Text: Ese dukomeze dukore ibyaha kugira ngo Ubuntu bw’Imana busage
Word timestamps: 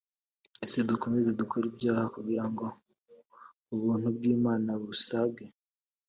Ese 0.65 0.77
dukomeze 0.89 1.29
dukore 1.39 1.65
ibyaha 1.71 2.05
kugira 2.15 2.43
ngo 2.51 2.65
Ubuntu 3.73 4.07
bw’Imana 4.15 4.69
busage 4.83 5.45